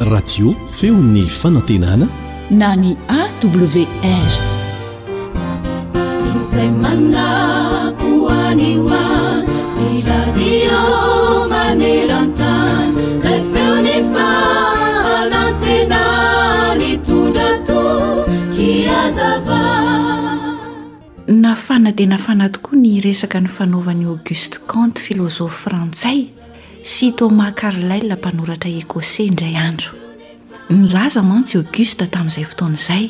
[0.00, 2.08] iradio feony fanantenana
[2.50, 3.66] na ny awrnafana
[21.92, 26.24] dia nafana tokoa ny resaka ny fanaovan'ni auguste cante filosofy frantsays
[26.86, 29.90] sytoma karilailla mpanoratra ecose indray andro
[30.68, 33.06] milaza mantsy augista tamin'izay fotoanaizay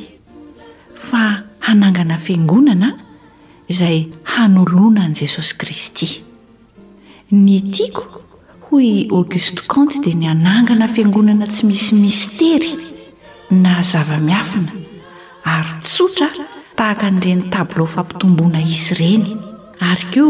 [1.09, 1.23] fa
[1.67, 2.89] hanangana fangonana
[3.73, 3.99] izay
[4.35, 6.09] hanolona any jesosy kristy
[7.31, 8.05] ny tiako
[8.69, 12.73] hoy augiste cante dia ny anangana fiangonana tsy misy mistery
[13.63, 14.73] na zava-miafina
[15.55, 16.29] ary tsotra
[16.77, 19.31] tahaka an'ireny tabloa fampitomboana izy ireny
[19.91, 20.25] ary ko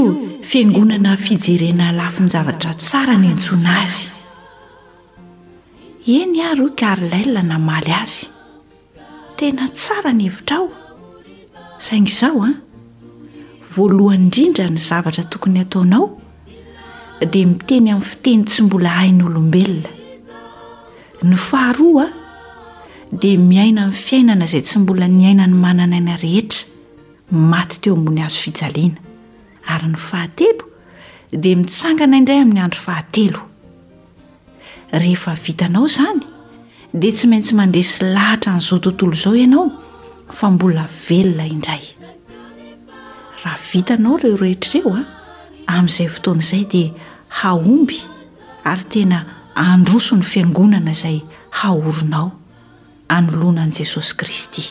[0.49, 4.05] fiangonana fijerena lafi ny zavatra tsara ny antsona azy
[6.21, 8.21] eny aryho karilailna na maly azy
[9.39, 10.67] tena tsara ny hevitra ao
[11.87, 12.55] saingy izao a ah.
[13.73, 16.07] voalohany indrindra ny zavatra tokony hataonao
[17.33, 19.91] dia miteny amin'ny fiteny tsy mbola hainyolombelona
[21.29, 22.15] ny faharoaa ah,
[23.21, 26.67] dia miaina nn'ny fiainana izay tsy mbola nyaina ny manana aina rehetra
[27.31, 29.04] maty teo ambony azo fijaliana
[29.69, 30.65] ary ny fahatelo
[31.33, 33.41] dia mitsangana indray amin'ny andro fahatelo
[35.03, 36.21] rehefa vitanao izany
[37.03, 39.67] dia tsy maintsy mandreh sy lahitra n'izao tontolo izao ianao
[40.39, 41.85] fa mbola velona indray
[43.43, 45.07] raha vitanao ireo rehetrreo a ah,
[45.75, 46.89] amin'izay fotoanaizay dia
[47.41, 47.99] haomby
[48.71, 49.19] ary tena
[49.67, 51.19] androso ny fiangonana izay
[51.61, 52.29] haorinao
[53.17, 54.65] anolonan'i jesosy kristy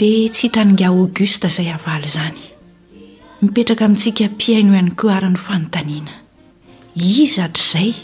[0.00, 2.40] dia tsy hitaninga aogista izay avaly zany
[3.42, 6.10] mipetraka amintsika mpiaino hoihanikoara no fanontaniana
[6.96, 7.94] iza tr'izay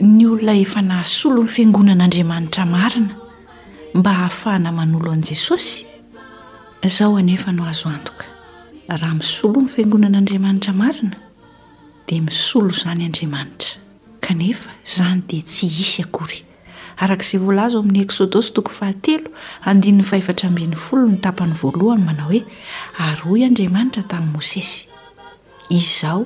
[0.00, 3.14] ny olona efa nahasolo ny fiangonan'andriamanitra marina
[3.94, 5.84] mba hahafahana manolo an'i jesosy
[6.82, 8.24] izaho anefa no azo antoka
[8.88, 11.16] raha misolo ny fiangonan'andriamanitra marina
[12.06, 13.80] dia misolo izany andriamanitra
[14.20, 16.44] kanefa izany dia tsy isy akory
[17.02, 19.30] arak'izay voalazo o amin'ny eksôdosy toko fahatelo
[19.70, 22.40] andinyny fahefatra ambiny folo ny tapany voalohany manao hoe
[23.06, 24.86] aryoy andriamanitra tan'ny mosesy
[25.80, 26.24] izzao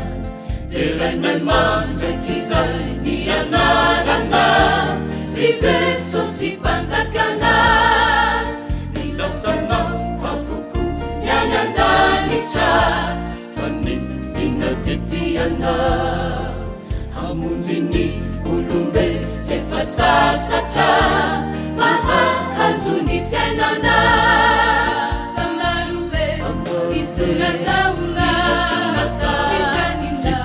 [0.81, 4.43] eranamanjakizani yanalana
[5.35, 5.75] dize
[6.11, 7.53] sosi panzakana
[8.95, 9.79] nilasana
[10.21, 10.83] kafuku
[11.27, 12.71] yanandanica
[13.55, 15.73] famevina tetiyana
[17.15, 18.05] hamunjini
[18.43, 19.07] kulumbe
[19.49, 20.89] hefasasaca
[21.77, 22.21] baha
[22.57, 23.97] hazunifyenana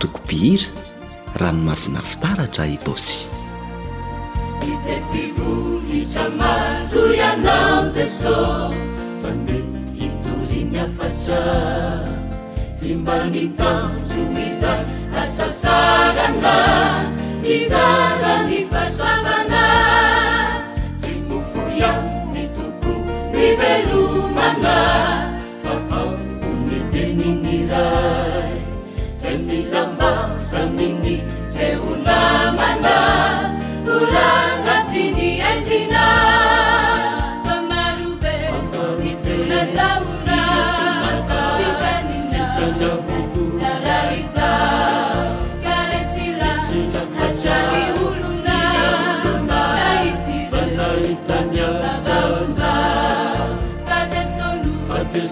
[0.00, 0.64] tokompihira
[1.36, 3.26] ranomasina fitaratra itosy
[4.64, 8.72] hitetivolitramaro ianao jesos
[9.22, 9.58] fande
[9.98, 11.42] hitory ny afatra
[12.74, 14.82] tsy mba mitanjo mi zay
[15.22, 16.56] asasarana
[17.54, 19.64] izara ny fasoavana
[21.00, 22.92] tsy mofoiany toko
[23.36, 24.76] ni velomana
[25.62, 26.14] fa aoo
[26.68, 27.86] neteninira
[30.00, 31.78] לתיי جנ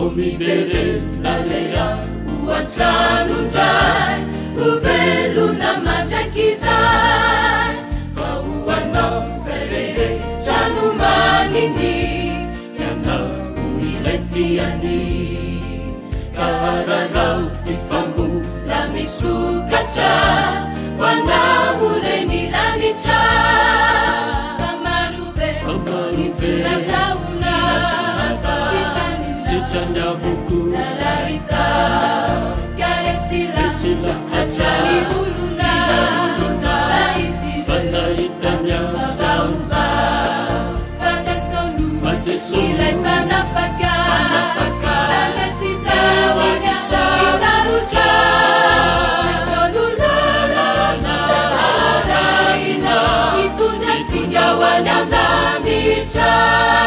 [0.00, 0.84] omivele
[1.22, 1.88] dalea
[2.46, 3.70] uacaluja
[4.58, 6.76] luvelu namajakiza
[8.16, 10.08] vauanoo serere
[10.44, 11.94] calumanini
[12.80, 13.16] yana
[13.76, 15.00] uiletiyani
[16.36, 18.28] kaaragau tifamu
[18.68, 20.12] lamisukaca
[21.00, 23.16] wanaulenilanicha
[56.16, 56.85] ك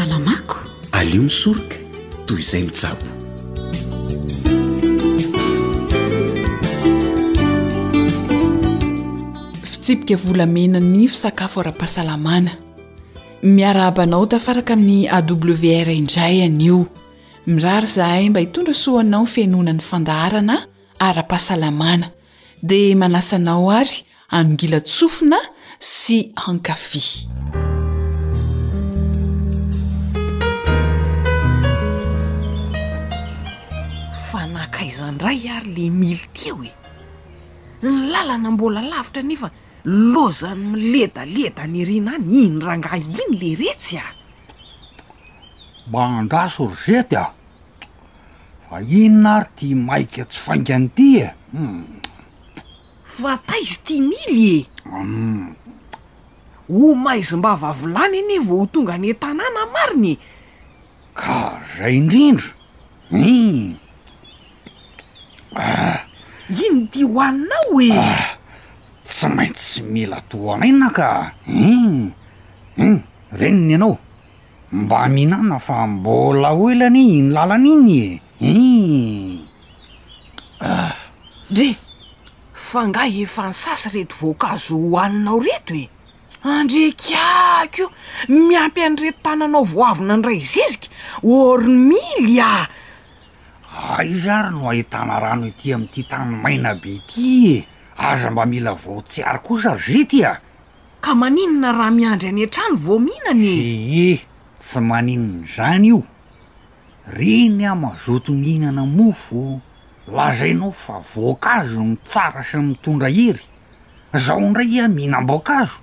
[0.00, 1.70] okafitsipika
[10.16, 12.50] volamena ny fisakafo ara-pahasalamana
[13.42, 16.86] miaraabanao tafaraka amin'ny awr indray anyio
[17.46, 20.66] mirary zahay mba hitondra soanao y fianona ny fandaharana
[20.98, 22.10] ara-pahasalamana
[22.62, 25.38] dia manasanao ary anongila tsofina
[25.80, 27.28] sy hankafy
[34.88, 36.70] izandray ary le mily teo e
[37.84, 39.48] ny làlana mbola lavitra nefa
[40.12, 44.06] lozany miledaleda ny arinany inrangah iny le retsy a
[45.92, 47.24] ma andrasorozety a
[48.66, 51.82] fa ino nary tia maiky tsy faingan'ity eu hmm.
[53.20, 55.46] fa taizy ti mily eu hmm.
[56.72, 60.16] ho maizy m-ba vavolany ny vaoho tonga any tanàna mariny e.
[61.20, 61.36] ka
[61.76, 62.48] zay indrindra
[63.12, 63.87] u hmm.
[65.58, 66.06] Ah.
[66.54, 68.26] iny ty hoaninao e ah.
[69.02, 71.08] tsy maintsy sy mila tohanaina ka
[71.48, 72.04] um hmm.
[72.78, 73.00] hun hmm.
[73.40, 73.94] reniny ianao
[74.82, 78.04] mba mihinana fa mbola hoelany ny lalana iny e
[78.40, 78.54] umah
[80.62, 81.50] hmm.
[81.50, 81.68] ndre
[82.70, 85.84] fa ngah efa ny sasy reto voankazo hoaninao reto e
[86.58, 87.84] andrekako
[88.46, 90.86] miampy an' reto tananao voavina ndray zizika
[91.36, 92.52] orno mily a
[93.78, 98.42] ai ah, zary no ahitana rano ety am'ity tany maina be ity e aza mba
[98.46, 100.42] mila vootsiary ko sa ry zety a e.
[101.00, 104.18] ka maninona raha miandry any antrano voamihinany ee
[104.58, 106.02] tsy maninna zany io
[107.06, 109.60] reny ahomazoto mihinana mofo
[110.10, 113.44] lazainao fa voankazo ny tsara sa mitondra hery
[114.24, 115.78] zaho ndray a mihinam-boankazo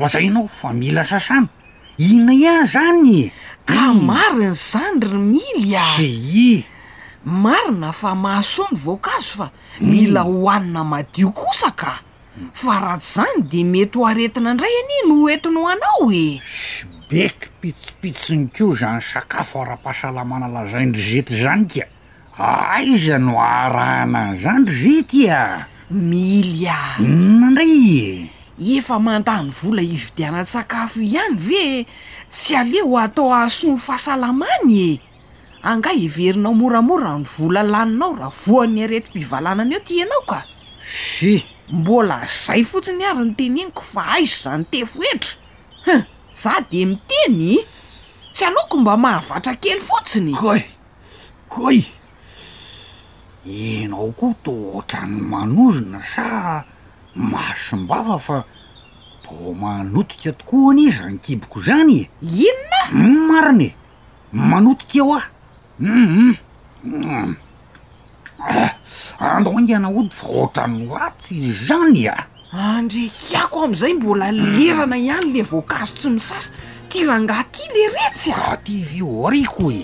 [0.00, 1.46] lazainao fa mila sasana
[2.10, 3.32] inaiah zany e?
[3.70, 4.02] ka hmm.
[4.08, 6.75] marin' zany ry mily aei
[7.26, 9.90] marina fa mahasoany vaoankazo fa mm.
[9.90, 11.98] mila hohanina madio kosa ka
[12.54, 16.86] fa ra tsy zany de mety ho aretina indray ane no entinyo oanao e sy
[17.10, 21.82] beky pitsipitsiny ko zany sakafo ara-pahasalamana lazainry zety zany ka
[22.78, 25.66] aiza no arahana any zany ry zety a e.
[25.94, 31.64] mily a na mm, ndray e efa mantany vola hividiana-tsakafo ihany ve
[32.30, 35.00] tsy aleo atao ahasoany fahasalamanye
[35.66, 40.44] angah heverinao moramora ny vola laninao raha voany arety mpivalanany ao ti anao ka
[40.80, 41.42] se
[41.72, 45.32] mbola zay fotsiny ary ny teniniko fa aizo zany tefoetra
[45.84, 46.04] ha
[46.42, 47.66] za de miteny
[48.32, 50.62] tsy anoko mba mahavatra kely fotsiny koy
[51.48, 51.82] koy
[53.80, 56.64] enao koa to otrany manozona sa
[57.14, 58.44] mahasombava fa
[59.24, 63.70] to manotika tokoa an' iza ankiboko zany e inona hmm, marin e
[64.32, 65.26] manotika eo ah
[65.80, 66.32] Mm-hmm.
[66.88, 67.28] Mm-hmm.
[68.40, 68.74] Ah.
[69.20, 72.80] Ah, andeo angana ody vaoatrany atsy izany a ah.
[72.80, 76.52] andrakako am'izay mbola lerana ihany le voakazo tsy misasa
[76.88, 78.32] tirangaty le retsy
[78.64, 79.82] tivyoriko e.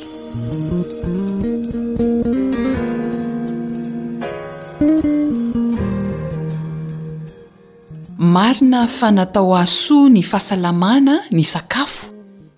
[8.16, 12.06] marina fanatao asoa ny fahasalamana ny sakafo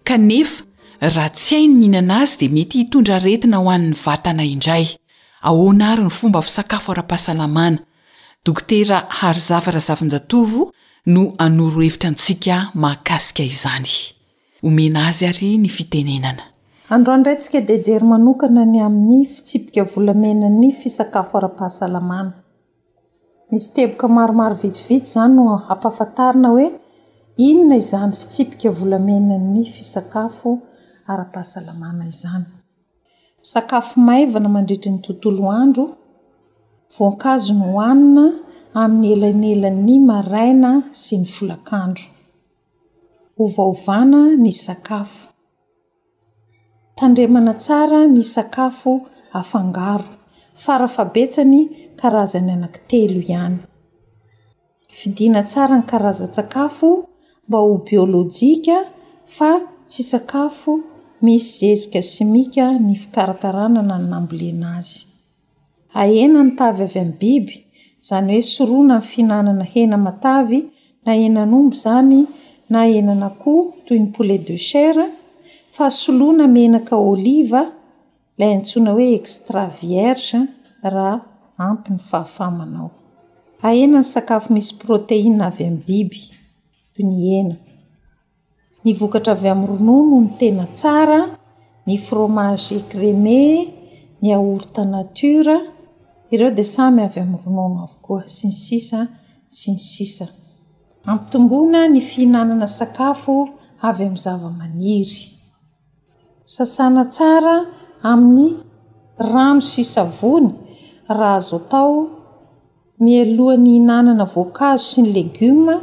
[0.06, 0.62] kanefa
[1.00, 4.86] raha tsy hain ny hinana azy de mety hitondra retina ho an'ny vatana indray
[5.48, 7.78] ahona ary ny fomba fisakafo ara-pahasalamana
[8.44, 10.60] dokotera haryzavarazavanjatovo
[11.14, 13.90] no anorohevitra ntsika mahakasika izany
[14.66, 18.86] omena azy ary ny fitenenanaydeyoay ain'y fiiikaeay havisooinna
[27.48, 30.52] izny fitsipika vlaenany fisakao
[31.12, 32.44] ara-pahasalamana izany
[33.52, 35.84] sakafo maivana mandritry ny tontolo andro
[36.96, 38.24] voankazo ny hohanina
[38.82, 40.70] amin'ny elan'elan'ny maraina
[41.02, 42.06] sy ny folakandro
[43.44, 45.22] ovaovana ny sakafo
[46.98, 48.92] tandremana tsara ny sakafo
[49.40, 50.08] afangaro
[50.64, 51.60] farafa betsany
[52.00, 53.58] karazan'ny anankitelo ihany
[54.98, 56.88] fidina tsara ny karazan-tsakafo
[57.46, 58.76] mba ho biôlôjika
[59.36, 59.50] fa
[59.90, 60.72] tsy sakafo
[61.24, 64.98] misy zezika simika ny fikarakarana na ny nambolenazy
[66.00, 67.56] ahena ny tavy avy am'ny biby
[68.08, 70.60] zany hoe sorona ny fihinanana hena matavy
[71.06, 72.20] na enan'ombo zany
[72.72, 75.06] na enanakoh toy ny poulet de chare
[75.74, 77.62] fa solona menaka oliva
[78.38, 80.40] lay antsoina hoe extra vierge
[80.94, 81.14] raha
[81.68, 82.90] ampi ny fahafamanao
[83.66, 86.22] ahenany sakafo misy proteina avy amny biby
[86.92, 87.54] toy ny ena
[88.84, 91.20] ny vokatra avy amin'ny ronono ny tena tsara
[91.86, 93.40] ny fromage créme
[94.20, 95.56] ny aorta natora
[96.32, 99.00] ireo di samy avy amin'nyronono avokoa sy ny sisa
[99.56, 100.26] sy ny sisa
[101.10, 103.34] ampy tombona ny fihinanana sakafo
[103.88, 105.22] avy amin'ny zava-maniry
[106.54, 107.56] sasana tsara
[108.10, 108.48] amin'ny
[109.32, 110.48] rano sisa vony
[111.18, 111.94] raha azo atao
[113.04, 115.74] mialohany inanana voankazo sy ny legioma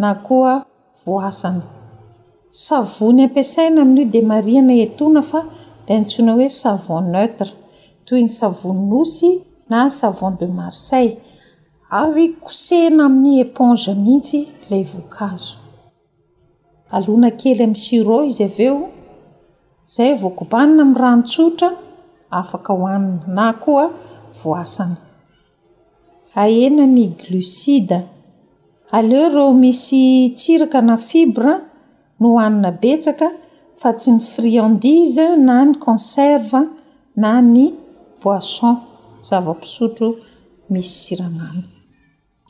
[0.00, 0.54] na koa
[1.04, 1.62] voasany
[2.52, 5.40] savony ampiasaina amin'io di mariana etona fa
[5.86, 7.50] lay antsoina hoe savon neutre
[8.06, 9.30] toy ny savon nosy
[9.70, 11.08] na savon de marsel
[12.00, 14.40] ary kosehna amin'ny éponge mihitsy
[14.70, 15.52] lay voankazo
[16.96, 18.76] alona kely amin'ny siro izy av eo
[19.94, 21.70] zay vokobanina amin'yrantsotra
[22.40, 23.84] afaka hohaninana koa
[24.40, 24.98] voasana
[26.42, 27.98] ahenany glucide
[28.96, 30.02] aleo reo misy
[30.38, 31.54] tsiraka na fibra
[32.22, 33.26] ny hohanina betsaka
[33.80, 36.56] fa tsy ny friandise na ny conserve
[37.22, 37.64] na ny
[38.22, 38.76] boison
[39.28, 40.08] zava-pisotro
[40.72, 41.62] misy siramana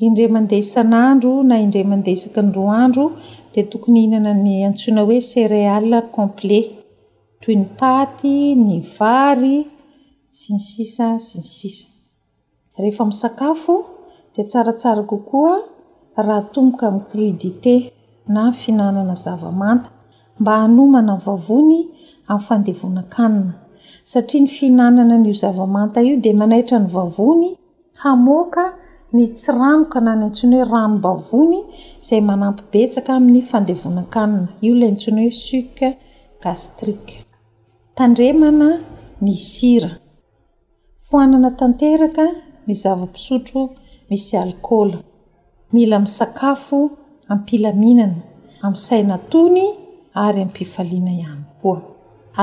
[0.06, 3.04] indre mandeisan'andro na indre mandeisaka ny roa andro
[3.52, 5.84] dia tokony hihinana ny antsoina hoe céréal
[6.16, 6.66] complet
[7.42, 8.34] toy ny paty
[8.66, 9.56] ny vary
[10.38, 11.88] siny sisa siny sisa
[12.82, 13.74] rehefa misakafo
[14.32, 15.54] dia tsaratsara kokoa
[16.26, 17.74] raha tomboka amin'ny crudité
[18.34, 19.90] na ny fihinanana zavamanta
[20.40, 21.80] mba hanomana ny vavony
[22.34, 23.52] amin'ny fandevonakanina
[24.10, 27.50] satria ny fihinanana n'io zavamanta io dia manaitra ny vavony
[28.02, 28.64] hamoaka
[29.14, 31.58] ny tsiranoka na ny antsiny hoe ramombavony
[32.02, 35.76] izay manampibetsaka amin'ny fandevona-kanina io lay ntsiny hoe suc
[36.42, 37.16] gastrike
[37.96, 38.68] tandremana
[39.24, 39.90] ny sira
[41.08, 42.24] foanana tanteraka
[42.66, 43.60] ny zavapisotro
[44.08, 44.98] misy alkoola
[45.72, 46.78] mila misakafo
[47.34, 48.22] ampilaminana
[48.66, 49.64] amin'nsaina tony
[50.24, 51.78] ary ampifaliana ihany koa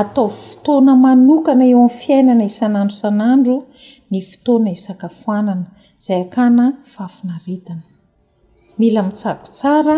[0.01, 3.55] atao fotoana manokana eo aminy fiainana isan'andro san'andro
[4.11, 5.65] ny fotoana isakafoanana
[6.01, 7.83] izay akana faafinaritana
[8.79, 9.97] mila mitsako tsara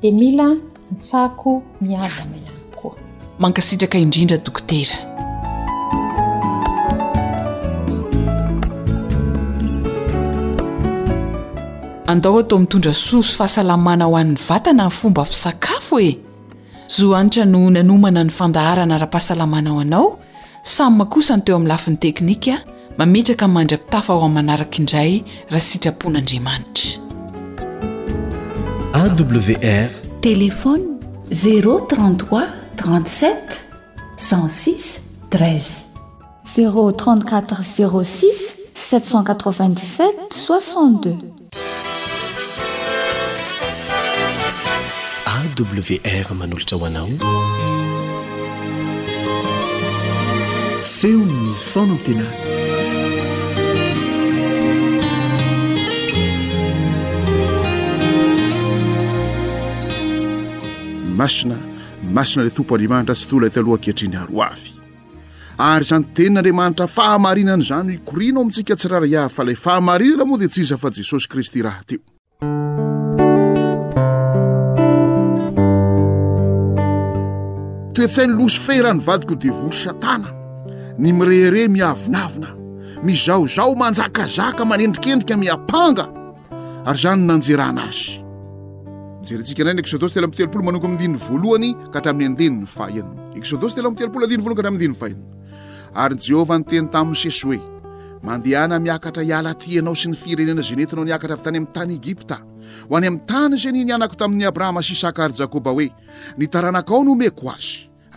[0.00, 0.46] dia mila
[0.90, 1.50] mitsako
[1.86, 2.94] miazana ihany koa
[3.42, 4.96] mankasitraka indrindra dokotera
[12.14, 16.18] andao atao mitondra soso fahasalamana aho an'ny vatana ny fomba fisakafo e
[16.88, 20.18] zo anitra no nanomana ny fandaharana raha-pahasalamana ao anao
[20.62, 22.60] samy makosany teo amin'ny lafin'ny teknika
[22.98, 27.04] mametraka nmandra-pitafa ho aminy manaraka indray raha sitrapon'andriamanitraawr
[30.22, 30.80] telefn
[31.40, 32.46] z3
[32.78, 33.34] 37
[34.18, 35.00] 6 z
[39.02, 39.14] 06
[39.66, 39.88] 77
[40.48, 41.43] 6
[45.62, 47.08] bw r manolotra ho anao
[50.96, 51.30] feon
[51.68, 52.34] fana tenay
[61.14, 61.56] masina
[62.02, 64.70] masina lay tompo andriamanitra tsy tolay talohankehitriny haroavy
[65.70, 70.38] ary zany tenin'andriamanitra fahamarinany izano hikorina o amintsika tsy rara iahy fa ilay fahamarinana moa
[70.40, 72.02] dia ts iza fa jesosy kristy raha teo
[78.06, 78.10] d
[81.60, 85.52] emiananamizaoo manaazaa manendrikenrikannye
[89.30, 94.96] jeritsika nray ny eodsy tela mteloolo manoko mdinny voalohany kahatraminy andeniny fahinna exodsy teamteloloninankara dinny
[95.00, 95.16] fahia
[96.04, 97.60] ary jehovah nyteny tamin'ny sesy hoe
[98.26, 102.36] mandehana miakatra hiala tianao sy ny firenena zenetinao niakatra avy tany amin'ny tany egipta
[102.88, 105.86] ho any ami'ny tany zany ny anako tamin'y abrahama sy isaka ary jakoba oe
[106.40, 107.66] ntaranakao nomekoay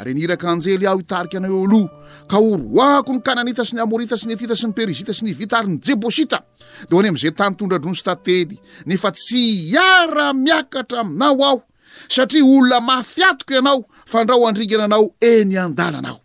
[0.04, 1.88] re nirak'anjely ao itarik anao ealo
[2.30, 5.34] ka oroahko ny kananita sy ny amorita sy ny etita sy ny perizita sy ny
[5.34, 6.42] vita ary ny jebosita
[6.90, 11.58] de oani amzay tanytondradronsy tately nefa tsy iara miakatra aminao ao
[12.10, 16.22] satriaolona mafiatoko ianao fandrao andringana anao eny aalanao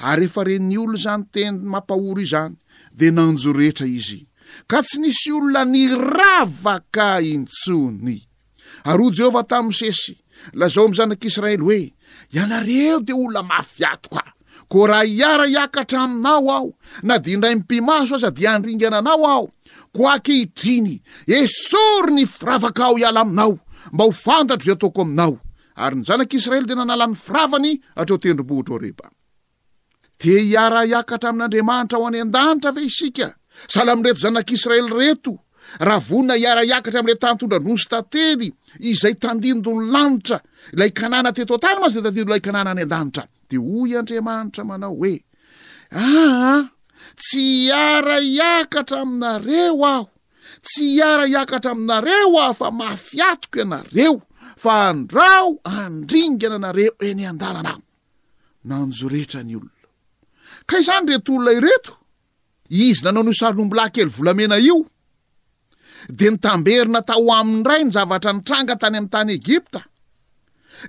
[0.00, 2.56] ry refare ny olona zany teny mampahoro i zany
[2.96, 4.24] de nanjo rehetra izy
[4.66, 8.16] ka tsy nisy olona ni ravaka intsony
[8.88, 10.21] ary o jehovah tamsesy
[10.52, 11.92] lazao amin' zanak'israely hoe
[12.34, 14.28] ianareo de olona mafatoko a
[14.68, 19.46] ko raha hiara hiakatra aminao aho na di indray mipimaso aza di andringaananao aho
[19.94, 23.58] ko ankehitriny esory ny firavaka ao iala aminao
[23.92, 25.34] mba ho fantatro izay ataoko aminao
[25.76, 29.06] ary ny zanak'israely de nanalan'ny firavany hatrao tendrom-bohitra o reba
[30.20, 33.28] de hiara iakatra amin'andriamanitra ao any an-danitra ve isika
[33.68, 35.32] sala ami'n reto zanak'israely reto
[35.80, 38.48] raha vonina hiara iakatra am'ret tanytondradronso tantely
[38.90, 40.36] izay tandindonolanitra
[40.78, 45.14] lay kanàna teto atany mazde tandindola kanàna any adanitra de oy andriamanitra manao oe
[47.22, 50.04] tsy iara iakatra aminareo aho
[50.66, 54.22] tsy hiara iakatra aminareo aho fa maafiatko ianareo
[54.62, 59.60] faandraoandringana nareo anyeonooobolakelya
[66.08, 69.82] de nytamberyna tao aminy ray ny zavatra ny tranga tany am'ny tany egypta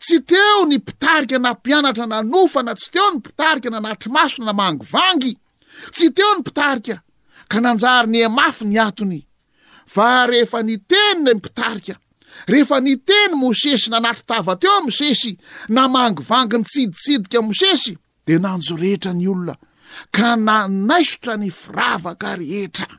[0.04, 5.32] tsy teo ny mpitarika nampianatra nanofana tsy teo ny pitarika nanatry maso namang vangy
[5.94, 6.96] tsy teo ny mpitaria
[7.50, 9.20] ka nanjary nya mafy ny atony
[9.86, 10.60] a eha
[12.78, 13.02] eny
[13.42, 15.30] mosesy nanatry tava teo mosesy
[15.76, 17.92] namangy vangy ny tsiditsidika mosesy
[18.26, 19.54] de nanjo rehetra ny olona
[20.12, 22.90] ka nanaisotra ny firavaka rehetra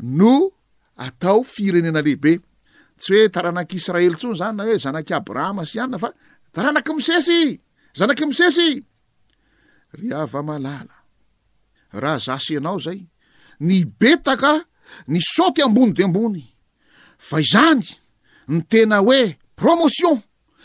[0.00, 0.34] no
[0.96, 2.32] atao firenena lehibe
[3.00, 6.10] tsy hoe taranak'israely tsony zany na hoe zanak'y abrahama sy ihanyna fa
[6.54, 7.40] taranaky misesy
[7.98, 8.70] zanak'y misesy
[9.98, 10.96] ry ava malala
[12.02, 13.00] raha zasy ianao zay
[13.66, 14.54] ny betaka
[15.12, 16.44] ny saoty ambony de ambony
[17.28, 17.84] fa izany
[18.50, 19.22] ny tena hoe
[19.58, 20.16] promotion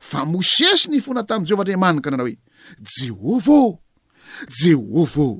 [0.00, 2.36] fa mosesy ny foana tam'jehovah ndreamanika nanao hoe
[2.98, 3.68] jehova ô
[4.60, 5.32] jehovaô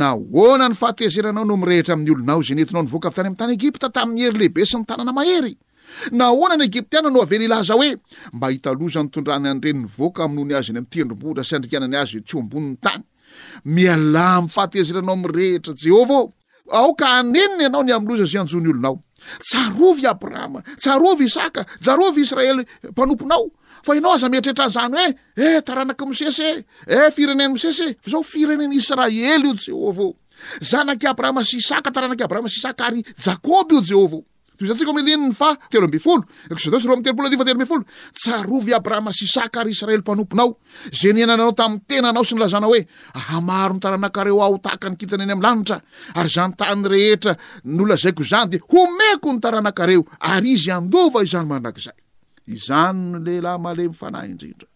[0.00, 4.76] naonany fahatezeranao no mrehetra amn'ny olonao zey netinaonyvoka vy tany am tany egypta tamyherylehibe sy
[4.78, 5.54] ny tananamahery
[6.12, 7.98] naona nyegiptiana no avela ilahza oem
[8.32, 12.22] hinondranyarenyvkaohny azy ny amtedrboaadaayazy
[13.92, 16.24] anyl fahteeranao mrehtraehovaô
[16.82, 18.96] aoka aneniny anao ny amloza za anjony olonao
[19.50, 23.46] sarovy abrahama sarovy isaka jarovy israely mpanoponao
[23.84, 25.08] fa anao aza metretran'zany hoe
[25.56, 26.64] e taranaky mosesy ee
[27.06, 30.10] eh, fireneny msesy azao firenen' israely io jehovao
[30.70, 34.22] zanaky abrahama sy isaka taranaky abrahama s isaka ary aôb io jeova o
[34.58, 37.78] to zantsikamedinny fa telo ambe folo oosr am' teloteosmayoeko
[49.32, 50.00] ny taranakreo
[50.32, 51.98] ary izy andova izany manakzay
[52.54, 54.68] izanyno lehilahy male myfanahy indrindra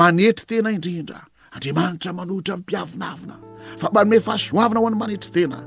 [0.00, 1.18] manetry tena indrindra
[1.54, 3.34] andriamanitra manohitra nmpiavinavina
[3.80, 5.58] fa manome fahasoavina ho an'ny manetry tena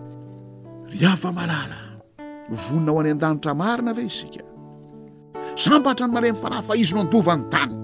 [0.93, 1.80] ry ava malala
[2.65, 4.43] vonina ao any an-danitra marina ve isika
[5.65, 7.75] sambatra ny male mifanahy fa izy no andovany tany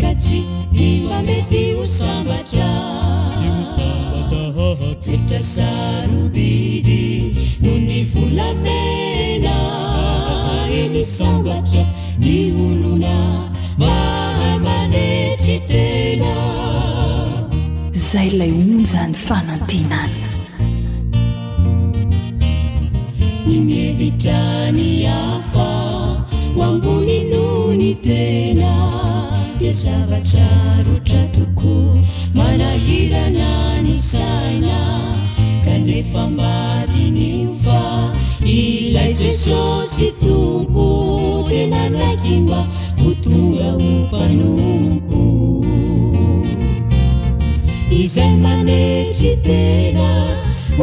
[0.00, 0.40] ka ty
[0.74, 2.68] dio amety ho sambatra
[5.04, 7.00] toetra sarobidy
[7.62, 9.56] noho ny volamena
[10.80, 11.84] emosabatra
[12.22, 13.16] ni olona
[13.80, 16.32] mara manetry tena
[17.98, 20.28] izay lay onzany fanantenana
[23.48, 24.88] ny mievitrany
[25.22, 25.68] afa
[26.54, 28.51] ho amboni nony tea
[29.72, 31.96] zava-tsarotra tokoa
[32.34, 34.78] manahirana ni saina
[35.64, 37.80] kanefa madiniova
[38.44, 40.86] ilay jesosy tompo
[41.48, 42.60] tenadaiky mba
[43.00, 45.20] votonga o mpanompo
[48.00, 50.08] izay manetry tena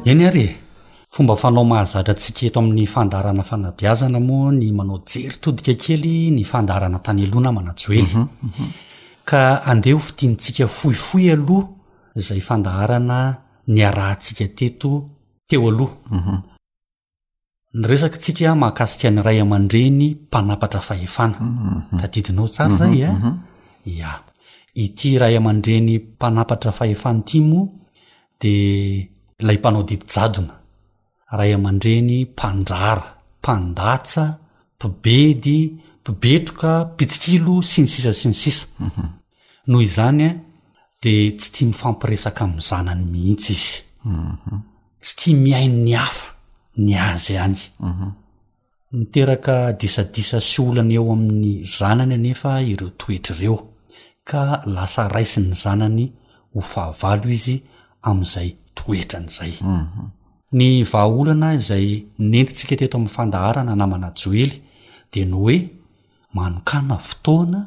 [0.06, 0.46] ieny are
[1.10, 6.44] fomba fanao mahazatra atsika eto amin'ny fandaharana fanabiazana moa ny manao jery todika kely ny
[6.52, 8.68] fandaharana tany alohana manasoely mhm, mhm.
[9.30, 9.40] ka
[9.72, 11.68] andeh ho fitianytsika fohifoy aloha
[12.16, 13.18] zay fandaharana
[13.74, 14.92] ny arahntsika teto
[15.50, 16.38] teo aloha mhm.
[17.78, 21.38] ny resakatsika mahakasika nyray aman-dreny mpanapatra fahefana
[22.00, 23.10] tadidinao tsara zay a
[24.10, 24.12] a
[24.84, 27.60] ity rahay aman-dreny mpanapatra fahefany timo
[28.42, 28.56] di
[29.48, 30.56] la mpanao didijadona
[31.38, 33.08] ray aman-dreny mpandrara
[33.40, 34.38] mpandatsa
[34.84, 35.60] mpibedy
[36.02, 39.06] mpibetroka pitsikilo sy ny sisa sy ny sisa mhm.
[39.70, 40.30] noho izany a
[41.04, 43.76] de tsy tia mifampiresaka amin'ny zanany mihitsy izy
[44.06, 44.58] mhm.
[45.02, 46.28] tsy tia miain' ny hafa
[46.84, 47.58] ny azy hany
[47.90, 48.08] mhm.
[48.98, 53.58] miteraka disadisa sy olana eo amin'ny zanany nefa ireo toetra ireo
[54.30, 54.42] ka
[54.76, 56.06] lasa raisyny zanany
[56.54, 57.56] ho fahavalo izy
[58.10, 60.08] amin'izay toetran'zay mhm.
[60.56, 64.60] ny vahaolana izay nentitsika teto amin'ny fandaharana namana joely
[65.14, 65.60] de noh hoe
[66.36, 67.60] manonkana fotoana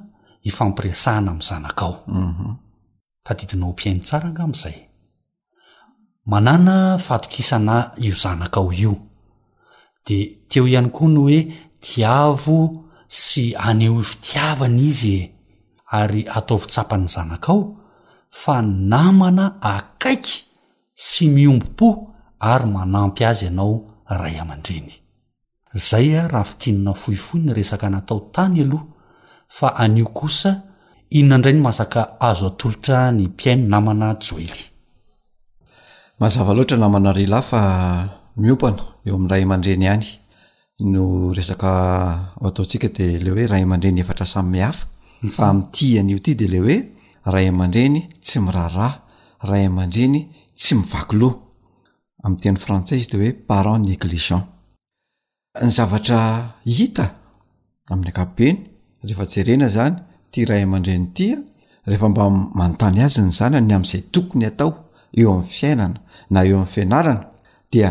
[0.49, 1.95] ifampiresahna amin'zanakao
[3.27, 3.75] fadidinao mhm.
[3.75, 4.79] mpiainy tsara nkam'izay
[6.31, 8.95] manana fatokisana io zanakao io
[10.07, 10.17] de
[10.51, 11.38] teo ihany koa no hoe
[11.85, 12.59] tiavo
[13.23, 15.23] sy aneho fitiavany izy e
[16.01, 17.62] ary atao vitsapany zanakao
[18.40, 18.57] fa
[18.90, 20.44] namana akaiky
[20.95, 24.91] sy miombompo ary manampy azy ianao ray aman-dreny
[25.75, 28.85] zay a raha fitinina fohifohy ny resaka natao tany aloha
[29.49, 30.63] fa anio kosa
[31.11, 34.65] inonaindray ny masaka azo atolotra ny mpiaino namana joely
[36.21, 40.07] mazava loatra namana relay fa ah, miompana eo amin'nyray aman-dreny hany
[40.81, 44.87] no resaka o ataontsika de le hoe ray aman-dreny efatra samy mihafa
[45.35, 46.77] fa am'ty anio ity de le hoe
[47.33, 49.01] ray aman-dreny tsy mirahra
[49.43, 51.29] ray aman-dreny tsy mivakilo
[52.25, 54.45] ami'yteny frantsay izy te hoe parent négligent
[55.64, 56.21] ny zavatra
[56.67, 57.07] hita
[57.90, 58.59] amin'ny ankapobeny
[59.05, 59.95] rehefa tserena zany
[60.33, 61.37] tya rayaman-dreny tia
[61.90, 62.25] rehefa mba
[62.59, 64.71] manontany azy ny zany ny ami'izay tokony atao
[65.19, 67.25] eo amn'ny fiainana na eo amin'ny fianarana
[67.73, 67.90] dia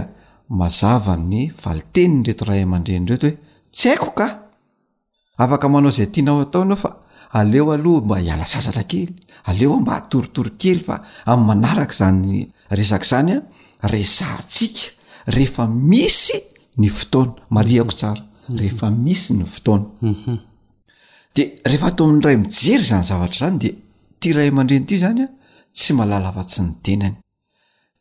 [0.59, 3.37] mazava ny valitenyn reto rayy aman-dreny dreto hoe
[3.73, 4.27] tsy haiko ka
[5.41, 6.89] afaka manao izay tianao ataonao fa
[7.33, 9.07] aleo aloha mba hiala sasatra kely
[9.49, 10.95] aleo mba hatoritory kely fa
[11.31, 14.83] amin'ny manaraka zany resak' zany a resa tsika
[15.35, 16.37] rehefa misy
[16.79, 18.57] ny fotoona mariako tsara mhm.
[18.61, 20.37] rehefa misy ny fotoona mhm.
[21.35, 23.69] de rehefa atao amin'nyray mijery zany zavatra zany de
[24.19, 25.27] tia ray amandreny ity zany a
[25.77, 27.15] tsy malala afa tsy ny tenany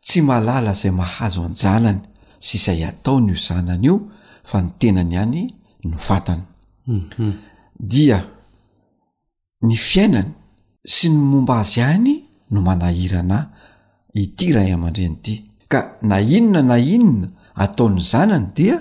[0.07, 2.01] tsy maalala zay mahazo anjanany
[2.47, 3.95] sy izay atao ny o zanany io
[4.51, 5.43] fa ny tenany hany
[5.85, 5.91] mhm.
[5.91, 6.45] no fatana
[7.93, 8.19] dia
[9.63, 10.33] ny fiainany
[10.85, 12.15] sy ny momba azy ihany
[12.51, 13.45] no manahiranay
[14.19, 15.35] iti ray amandreny ity
[15.71, 18.81] ka na inona na inona ataon'ny zanany dia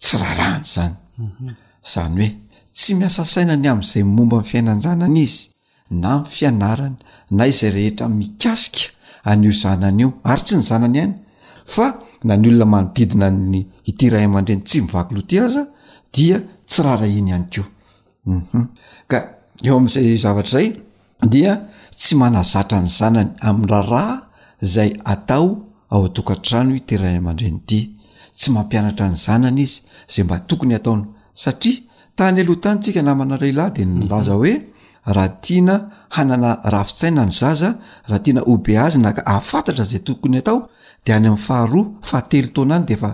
[0.00, 1.54] tsy raharahany zany mhm.
[1.84, 2.28] zany hoe
[2.74, 5.48] tsy miasa sainany am'izay momba n' fiainanjanana izy
[5.90, 6.98] na nfianarana
[7.36, 8.88] na izay rehetra mikasika
[9.30, 11.14] anyo zanany io ary tsy ny zanany ihany
[11.72, 11.86] fa
[12.24, 15.62] na ny olona manodidinany ity ray aman-dreny tsy mivakyloti aza
[16.14, 16.36] dia
[16.68, 17.66] tsyraharahiny ihany koa
[18.28, 18.66] uum mhm.
[19.10, 19.18] ka
[19.66, 20.66] eo am'zay zavatra zay
[21.30, 21.52] dia
[21.90, 24.10] tsy manazatra ny zanany am'nrahrah
[24.62, 25.46] zay atao
[25.92, 27.80] ao atokatrano iterayaman-drenyty
[28.38, 29.80] tsy mampianatra ny zanany izy
[30.12, 31.00] zay mba tokony ataon
[31.42, 31.80] satria
[32.16, 34.52] tany alohtanytsika namana relahy de nlaza hoe
[35.14, 35.76] raha tiana
[36.14, 37.70] hanana rahafitsaina ny zaza
[38.08, 40.58] raha tiana obe azy nak aafantatra zay tokony atao
[41.04, 43.10] de any am'ny faharoa fatelo tona any defa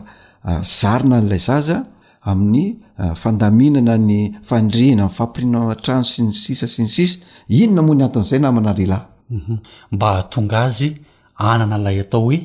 [0.48, 1.76] ah, zarina n'lay zaza
[2.28, 2.64] amin'ny
[2.96, 7.16] Ah, fandaminana ny fandrena m'y fampirimaatrano sy ny sisa sy ny sisa
[7.50, 9.57] inona mo ny anton'izay namanarelahy mhm.
[9.94, 10.88] mba tonga azy
[11.35, 12.38] anana ilay atao hoe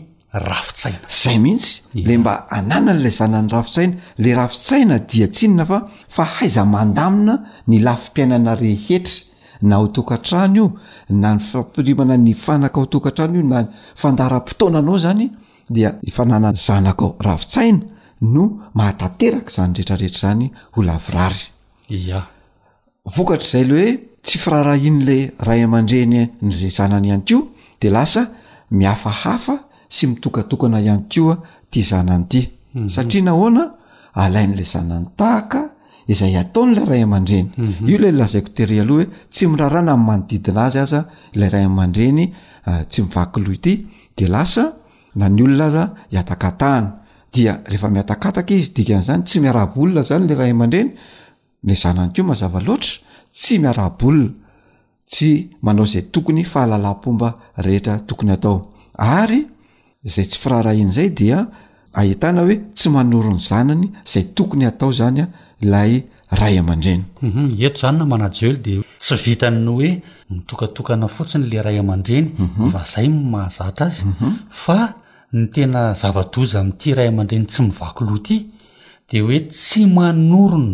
[0.47, 5.79] rafitsaina zay mihitsy le mba anananalay zanan'ny rafitsaina le rafitsaina dia tsinona fa
[6.15, 7.35] fa haiza mandamina
[7.69, 9.15] ny lafimpiainana rehetra
[9.67, 10.67] na ho tokantrano io
[11.21, 13.59] na ny fampirimana ny fanaka o tokantrano io na
[14.01, 15.25] fandara-potoananao zany
[15.75, 17.81] dia ifananany zanaka ao rafintsaina
[18.21, 21.51] no mahatateraka zany retrarehetr zany olavrary
[23.19, 23.91] okatrazay leoe
[24.23, 27.37] tsy firaharahin'la ray aman-dreny yananyayko
[27.81, 29.49] daiafahaf
[29.89, 33.29] sy iokatokana ihayoai'la ananyaa
[34.89, 35.05] mhm.
[36.07, 38.73] iay ataon'la ray aman-renylaaikote mhm.
[38.81, 41.05] ohahoe tsy mirahrana ami manodidinaazyaa
[41.53, 42.35] ay amadrenyyia
[46.61, 46.79] ah,
[47.33, 50.89] direhefamiatakataka izy dikan'zany tsy miarahabolna zany la ray aman-dreny
[51.63, 54.29] ny zanany keo mazavaloatra tsy miarahbolina
[55.11, 55.29] tsy
[55.61, 57.29] manao zay tokony fahalalampomba
[57.65, 58.55] rehetra tokony atao
[58.97, 59.47] ary
[60.03, 61.47] zay tsy firahrain' zay dia
[61.93, 65.25] ahitana hoe tsy manorony zanany zay tokony atao zanya
[65.61, 66.03] ilay
[66.41, 69.89] ray aman-drenyenna mhm, manaedi tsy vitany oe
[70.29, 74.65] mitokatokana fotsiny la ray aman-drenyzyha mhm.
[75.33, 78.51] ny ezv-zami''ityray aman-dreny tsy mivakloa ty
[79.11, 80.73] de hoe tsy aoro ny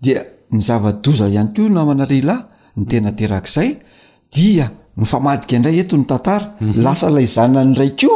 [0.02, 0.06] d
[0.52, 2.40] ny zavaz hayko naamanarelahy
[2.76, 3.68] ny tenterakzay
[4.34, 8.10] dia mifamadika indray etony tanta lasa lay zanany rayko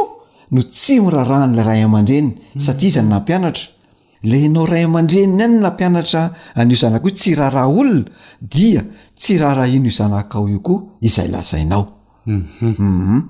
[0.51, 2.29] no tsy mirarahnyla ray amandreny
[2.65, 3.76] sariaizan namiaatra
[4.23, 8.07] le inao ray aman-drenny any nampianatra anyio zanaka i tsy raha raha olona
[8.41, 8.81] dia
[9.15, 11.85] tsy raha raha iny izanakao io koa izay lazainao
[12.27, 12.85] uum mhm.
[12.85, 13.21] mhm.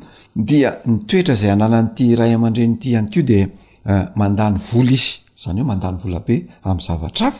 [0.48, 5.12] dia nitoetra zay hananan'ity ray aman-dreninity hany ko di eh, mandany vola izy
[5.42, 7.32] zany hoe mandany vola be amn'ny zavatra afa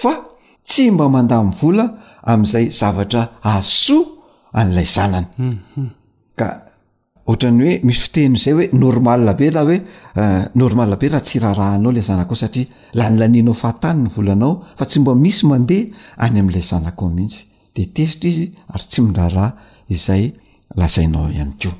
[0.00, 0.12] fa
[0.66, 1.84] tsy mba mandany vola
[2.30, 3.22] amn'izay zavatra
[3.56, 4.04] asoa
[4.58, 5.86] an'lay zananyka mhm.
[7.28, 11.92] ohatrany hoe misy fteno zay hoe normalbe laha hoe normal be raha euh, tsy raharahanao
[11.96, 12.66] la zanaka o satria
[12.98, 15.92] la nylaninao fahatany ny volanao fa tsy mba misy mandeha
[16.26, 17.42] any am'lay zanaka ao mihitsy
[17.76, 19.50] de tesitra izy ary tsy midrahrah
[19.94, 20.24] izay
[20.80, 21.72] lazainao ihany keo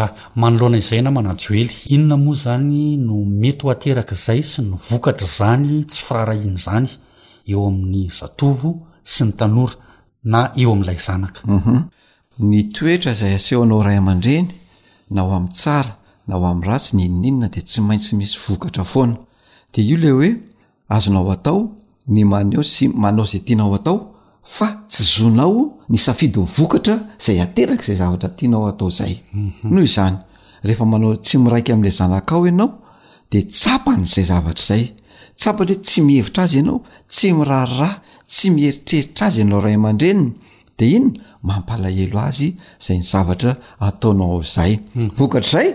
[0.00, 4.62] a manoloana izay na manajo ely inona moa zany no mety ho aterak' zay sy
[4.62, 6.88] ny vokatra zany tsy firaharahin' zany
[7.50, 8.70] eo amin'ny zatovo
[9.12, 9.74] sy ny tanora
[10.32, 11.80] na eo amin'ilay zanaka mhm.
[12.50, 14.62] ny toetra zay asehoanao ray aman-dreny
[15.10, 15.96] nao ami' tsara
[16.26, 19.18] nao am' ratsy ninininona de tsy maintsy misy vokatra foana
[19.72, 20.30] de io le hoe
[20.88, 21.72] azonao atao
[22.06, 27.40] ny many ao sy manao zay tianao atao fa tsy zonao ny safidy mivokatra izay
[27.44, 29.68] ateraka izay zavatra tianao atao zay mhm.
[29.74, 30.16] noho izany
[30.62, 32.70] rehefa manao tsy miraika am'la zanakao ianao
[33.30, 34.84] de tsapan'zay zavatra zay
[35.36, 36.80] tsapara hoe tsy mihevitra azy ianao
[37.10, 37.90] tsy mirah ra
[38.28, 40.32] tsy mieritreritra azy anao ray aman-drenony
[40.78, 41.10] de ino
[41.42, 45.10] mampalahelo azy zay ny zavatra ataonao azay hmm.
[45.18, 45.68] okatrzay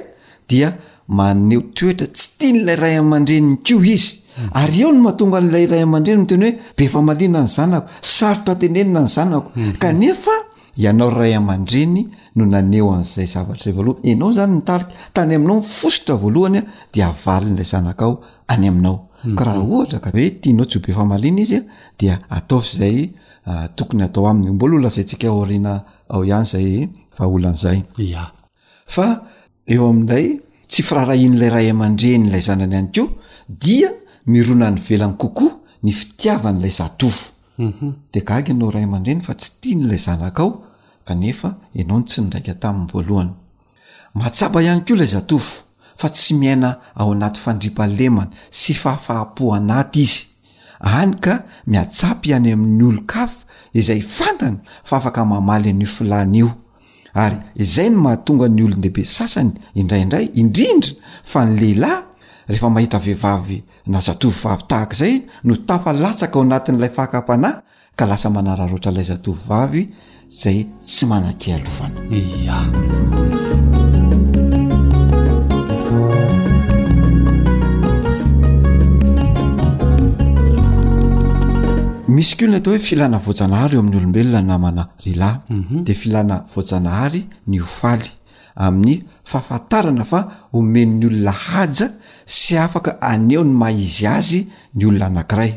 [0.50, 0.70] dia
[1.08, 4.50] maneo toetra tsy tia n'lay ray aman-dreniko izy hmm.
[4.54, 9.00] ary eo no mahatonga n'lay ray aman-dreny no teny hoe be famalina ny zanako sarotatenenina
[9.00, 9.78] ny zanako hmm.
[9.80, 10.36] ka nefa
[10.78, 17.08] ianao ray aman-dreny no naneo an'izay zavatraay anao zany nytalika tany aminao nyfosotra voalohanya dia
[17.08, 18.14] avalin'lay zanakaao
[18.48, 21.62] any aminao ka raha ohatra koe tianao tsy ho befamalina izya
[22.00, 23.00] dia ataofzay
[23.52, 25.72] Ah, tokony atao aminy ombol lazayntsika aorina
[26.14, 26.70] ao ihany zay
[27.18, 27.78] vahaholan'zay
[28.22, 28.28] a
[28.96, 29.06] fa
[29.74, 30.26] eo amin'ilay
[30.70, 33.04] tsy firaharahin'ilay ray yman-dreny lay zanany ihany ko
[33.50, 33.90] dia
[34.30, 37.24] mirona ny velan'ny kokoa ny fitiavan'lay zatofo
[37.58, 37.90] mhm.
[38.14, 40.50] de gag anao ray yman-dreny fa tsy tia ny lay zanakaao
[41.08, 43.34] kanefa ianao ny tsy nidraika tamin'ny voalohany
[44.14, 45.64] matsaba ihany ko ilay zatofo
[45.98, 46.70] fa tsy miaina
[47.00, 50.29] ao anaty fandripalemany sy faafahapo anatyiz
[50.82, 56.52] any ka miatsapy iany amin'ny olo kafa izay fantany fa afaka mamaly nyiofilana io
[57.14, 62.04] ary izay no mahatonga ny olony dehibe sasany indraindray indrindra fa ny lehilahy
[62.48, 67.62] rehefa mahita vehivavy na zatovivavy tahaka zay no tafalatsaka ao anatin'ilay fahakapanahy
[67.96, 69.90] ka lasa manara roatra ilay zatovivavy
[70.30, 72.00] zay tsy manake alovana
[72.44, 72.64] ya
[82.20, 85.84] misy kol na tao hoe filana vojanahary o amin'ny olombelona namana relay mhm.
[85.88, 88.00] de filana voajanahary ny ofay
[88.68, 90.20] amin'ny fahafatarana fa
[90.58, 91.90] omenn'ny olona haa
[92.30, 94.42] sy afaka aneo ny maizy azy
[94.76, 95.54] nyolona ananiay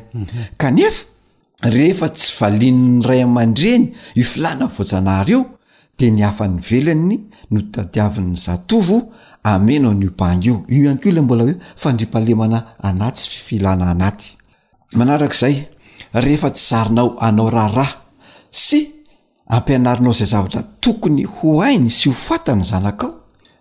[0.60, 0.78] mhm.
[0.86, 5.42] e ehefa tsy valin'ny ray mandreny i filana vojanahary io
[5.98, 7.18] de ny afany velony
[7.50, 8.88] no tadiavin'ny zatov
[9.42, 15.71] amenao ny obang io io iankol mbola oe fandripalemana anaty filana anatyanarakzay
[16.14, 17.96] rehefa tsy zarinao anao raharaha
[18.50, 18.88] sy
[19.46, 23.14] ampianarinao zay zavatra tokony ho ainy sy ho fatany zanakao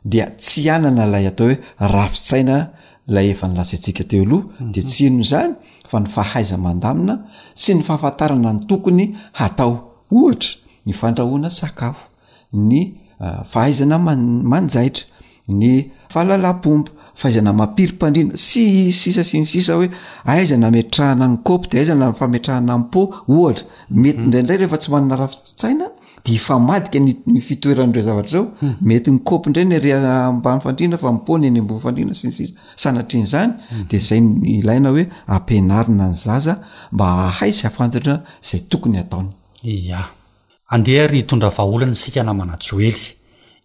[0.04, 2.70] dia tsy anana ilay atao hoe rahafitsaina
[3.08, 4.72] lay efa nylasantsika teo loha mhm.
[4.72, 5.54] de tsy ino zany
[5.90, 7.20] fa ny fahaiza mandamina
[7.56, 10.50] sy ny fahafantarana ny tokony hatao ohatra
[10.86, 12.08] ny fandrahoana sakafo
[12.54, 15.06] ny ah, fahaizana manjaitra
[15.48, 19.90] ny fahalalam-pombo fa izana mampirympandrina sy sisa sy ny sisa hoe
[20.26, 24.62] aiza na metrahana ny kaopy di aizana fametrahana ny po ohatra metyindraidray hmm.
[24.64, 25.86] rehefa tsy manana rafitsaina
[26.26, 28.76] de ifamadika ny fitoeranre zavatra zao hmm.
[28.82, 29.96] mety ny kopy inray
[30.38, 33.86] nbanfandrina fa mpony ny ambo'nyfandrina sy ny sisa sanatrn'zany hmm.
[33.92, 34.22] de zay
[34.64, 36.60] laina hoe ampianarina ny zaza
[36.92, 39.30] mba hay sy afantatra zay tokony ataony
[39.94, 40.04] a
[40.72, 42.96] andeha ry tondra vaaolana sika namanatsoely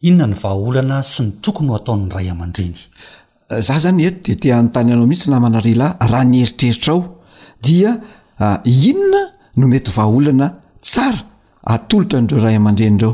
[0.02, 2.74] inona ny vaaolana sy ny tokony ho ataon'ny ray ama-driny
[3.48, 7.02] zah zany eto de te anontany anao mihitsy na manarealahy raha ny heritreritra ao
[7.62, 7.90] dia
[8.38, 9.22] ah, inona
[9.58, 10.46] no mety vaaolana
[10.86, 11.20] tsara
[11.74, 13.12] atolotra n'ireo rahay amandrendreo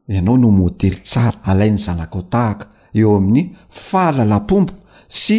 [0.10, 2.66] ianao no modely tsara alai 'ny zalakao tahaka
[3.00, 4.74] eo amin'ny fahalalampompo
[5.22, 5.38] sy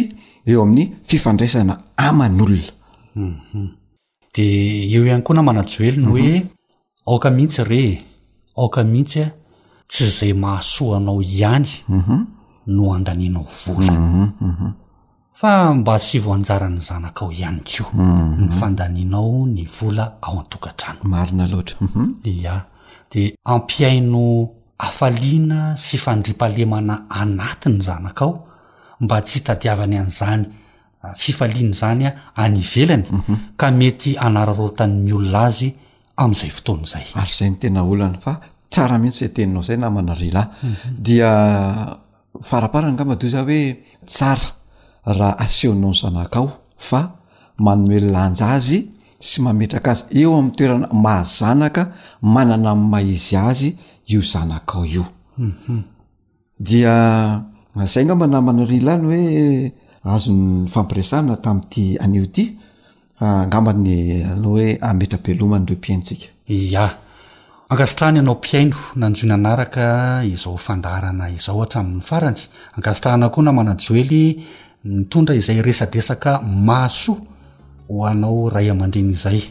[0.49, 1.73] eo amin'ny fifandraisana
[2.07, 2.67] aman' olona
[3.15, 3.67] mhm.
[4.33, 4.45] de
[4.95, 6.47] eo ihany koa na manajoelona hoe mhm.
[7.07, 7.83] aoka mihitsy re
[8.59, 9.27] aoka mihitsy a
[9.91, 12.21] tsy izay mahasohanao ihany mhm.
[12.75, 13.93] no andaninao vola
[15.39, 18.41] fa mba sy voanjarany zanakao ihany ko mhm.
[18.43, 22.45] ny fandanianao ny vola ao antogatrano marina loatra mhm.
[22.53, 22.63] a
[23.11, 28.33] de ampiaino afaliana sy fandripalemana anatiny zanakao
[28.99, 30.43] mba tsy hitadiavany an'izany
[31.03, 33.35] ah, fifaliana zanya anyvelany mhm.
[33.57, 35.71] ka mety anarorotanny olona azy
[36.19, 40.49] amn'izay fotoana izay ary zay ny tena olana fa tsara mihitsy zay teninao zay namanarelahy
[40.99, 41.95] dia ah,
[42.43, 44.58] faraparanngambadi za hoe tsara
[45.05, 47.11] rahaasehonao ny zanaka ao fa
[47.57, 48.87] manoel lanja azy
[49.19, 51.91] sy mametraka azy eo ami'y toerana mahazanaka
[52.21, 53.75] manana maizy azy
[54.07, 55.05] io zanakao io
[55.37, 55.81] mhm.
[56.59, 57.43] dia
[57.83, 59.73] zay ngambana manarya lany hoe
[60.05, 62.57] azony fampiresana tamiity aniodi
[63.19, 63.89] ah, ngambany
[64.23, 66.27] a oe metrabelomany reopiainosika
[66.83, 66.89] a
[67.69, 69.85] akasitrahany ianao piaino nanjoy nanaraka
[70.23, 72.39] izao fandarana izao hatramin'ny farany
[72.75, 74.43] ankasitrahana koa na manajoely
[74.85, 77.19] ny tondra izay resadresaka mahasoa
[77.89, 79.41] ho anao ray aman-dreny izay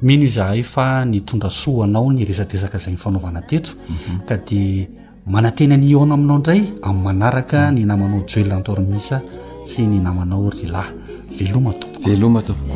[0.00, 4.24] mihno izahay fa ny tondra soa ho anao ny resadresaka izay ny fanaovana teto mhm.
[4.24, 4.88] ka di
[5.28, 9.20] manantena ny ona aminao indray amin'ny manaraka ny namanao joelntormisa
[9.68, 10.96] sy ny namanao rylahy
[11.36, 12.72] veloma tompoo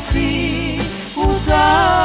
[0.00, 0.78] 起
[1.16, 1.97] 无头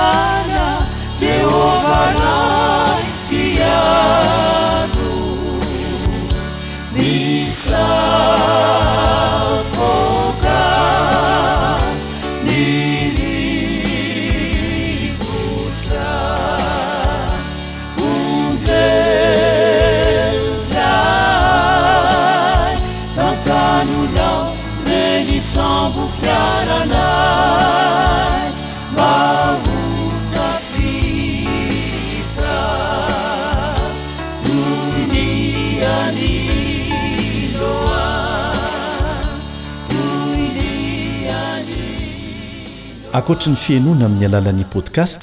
[43.14, 45.22] akoatra ny fiainoana amin'ny alalan'ni podcast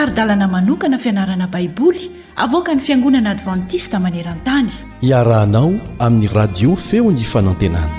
[0.00, 4.70] ary dalana manokana fianarana baiboly avoka ny fiangonana advantista maneran-tany
[5.10, 5.70] iarahanao
[6.04, 7.96] amin'ny radio feony fanantenana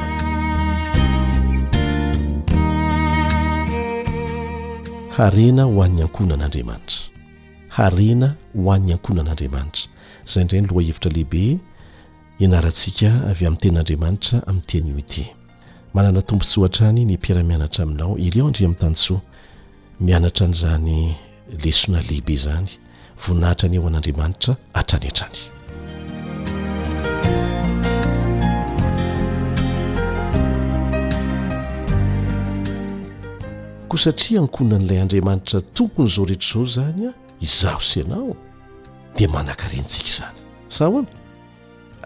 [5.17, 6.99] harena hoanny ankonan'andriamanitra
[7.77, 9.83] harena ho anny ankonan'andriamanitra
[10.33, 11.43] zay ndreny loha hevitra lehibe
[12.39, 15.23] hianarantsika avy amin'ny ten'andriamanitra amin'nytianyo ity
[15.95, 19.21] manana tombons ohatrany ny piramianatra aminao ileo andri amin'ny tany soa
[20.05, 20.97] mianatra n'izany
[21.63, 22.69] lesona lehibe zany
[23.27, 25.37] voninahitrany eo an'andriamanitra atranyatrany
[33.89, 37.13] koa satria ankona n'ilay andriamanitra tompony zao rehetra izao zany a
[37.47, 38.33] izaho sy anao
[39.15, 40.37] dia manankarentsika izany
[40.77, 41.07] sahona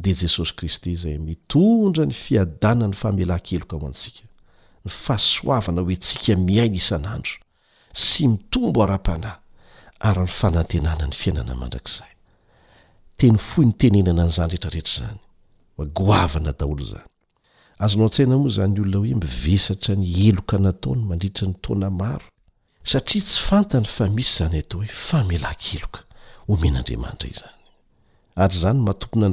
[0.03, 4.23] dea jesosy kristy izay mitondra ny fiadanany famela keloka ho antsika
[4.85, 7.33] ny fahasoavana hoe tsika miaina isan'andro
[8.05, 9.37] sy mitombo ara-panahy
[10.07, 12.11] ary ny fanantenana ny fiainana mandrakzay
[13.19, 15.21] teny foy ny tenenana n'izany retraretra zany
[15.77, 17.09] magoavana daholo zany
[17.83, 22.25] azo no an-tsaina moa zany olona hoe mivesatra ny eloka nataony mandritra ny taona maro
[22.91, 26.81] satria tsy fantany fa misy zany atao hoe faela-kekaamna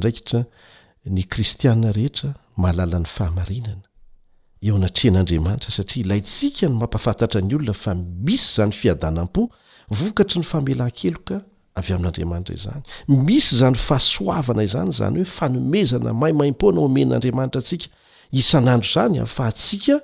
[0.01, 2.29] draiyrstia rehera
[2.61, 7.91] mahallany fanaeoaen'ariamaitra satria ila ntsika no mampafatatra ny olona fa
[8.25, 9.41] misy zany fiadanam-po
[9.99, 11.35] vokatry ny famelan-keloka
[11.79, 12.81] avy amin'n'andriamanitra izany
[13.27, 17.87] misy zany fahasoavana izany zany hoe fanomezana maimaim-pona omen'andriamanitra antsika
[18.31, 19.97] isan'andro zany afa ah, atsiaka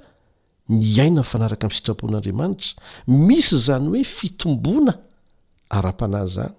[0.69, 2.71] miaina ny fanaraka amin'nysitrapon'andriamanitra
[3.07, 4.93] misy zany hoe fitomboana
[5.77, 6.53] ara-panay zany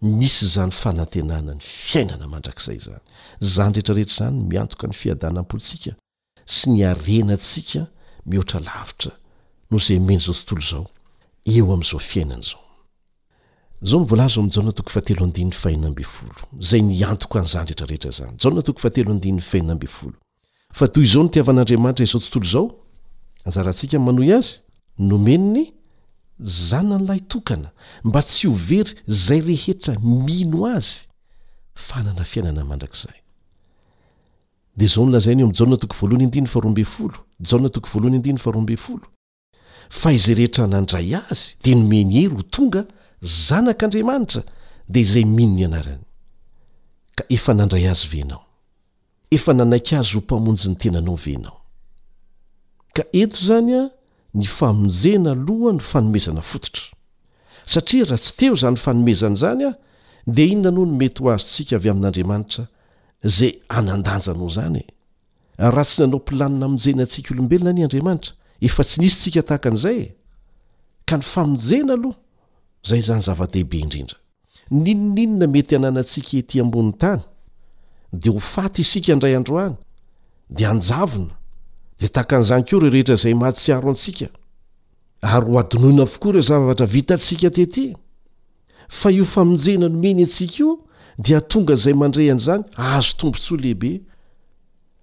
[0.00, 3.02] misy zany fanantenana ny fiainana mandrakzay zany
[3.54, 5.92] zany rehetrarehetra zany miantoka ny fiadanampolotsika
[6.56, 7.88] sy ny arenaantsika
[8.28, 9.12] mihoaralavitra
[9.70, 9.96] noaze
[20.76, 22.68] fa toy izao no tiavan'andriamanitra izao tontolo zao
[23.44, 24.56] anjarantsika ny manoy azy
[24.98, 25.64] nomeno ny
[26.38, 27.70] zana nylay tokana
[28.04, 31.00] mba tsy ho very zay rehetra mino azy
[31.74, 33.18] fa nana fiainana mandrakzay
[34.76, 37.18] de zao nylazayiny o ami' jahna toko voalohany ndino fa roambe folo
[37.48, 39.06] jaa toko voalohany andin fa roambe folo
[39.98, 42.82] fa izay rehetra nandray azy de nomeny hery ho tonga
[43.48, 44.42] zanak'andriamanitra
[44.92, 46.04] de izay mino ny anarany
[47.16, 48.45] ka efa nandray azy venao
[49.30, 51.58] efa nanaika azy ho mpamonjy ny tenanao venao
[52.94, 53.82] ka eto zany a
[54.34, 56.84] ny famonjena aloha ny fanomezana fototra
[57.66, 59.70] satria raha tsy teo zany fanomezana zany a
[60.26, 62.64] de inonano no mety ho azotsika avy amin'n'andriamanitra
[63.36, 64.86] zay anandanjanao zany e
[65.74, 70.06] raha tsy nanao mpilanina amonjena antsika olombelona ny andriamanitra efa tsy nisy tsika tahaka an'izaye
[71.08, 72.16] ka ny famonjena aloha
[72.88, 74.18] zay zany zava-dehibe indrindra
[74.70, 77.22] ninoninona mety ananantsika ety ambonin'ny tany
[78.12, 79.74] de ho faty isika ndray androany
[80.50, 81.34] de anjavina
[81.98, 84.28] de takan'izany korerehetra zay mahatsiaro antsika
[85.22, 87.96] ary oadinoina voko reo zavatra vitantsika tety
[88.88, 90.78] fa io famonjena nomeny atsikio
[91.18, 94.00] de tonga 'zay mandrehan' zany azo tombontsoa lehibe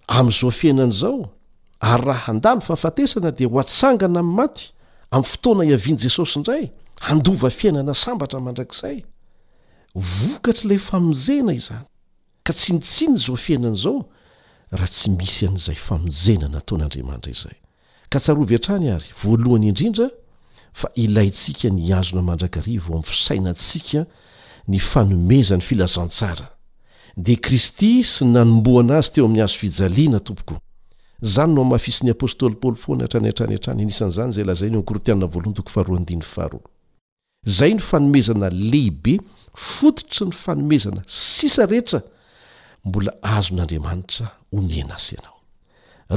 [0.07, 1.29] am'izao fiainan'izao
[1.79, 4.65] ary raha andano fahafatesana de ho atsangana am'ny maty
[5.11, 9.03] am'ny fotoana hiavian' jesosy indray handova fiainana sambatra mandrakzay
[9.95, 11.85] vokatr' lay famonjena izany
[12.43, 14.03] ka tsinitsiny zao fiainan' izao
[14.71, 17.57] raha tsy misy an'izay famonjena nataon'andriamantra izay
[18.11, 20.09] ka tsaov antrany ary voalohany indrindra
[20.73, 24.01] fa ilayntsika ny azona mandrakarivaoami'ny fisainantsika
[24.67, 26.47] ny fanomezany filazantsara
[27.17, 30.57] de kristy sy nanomboana azy teo amin'ny azo fijaliana tompoko
[31.23, 32.57] zany no mahafisn'ny apôstôlyly
[32.99, 35.15] nayaoeznaehibeototr
[40.27, 41.67] ny fanoezana ssa
[42.85, 44.25] mbola azon'andriamanitra
[44.57, 45.37] ominasy iaao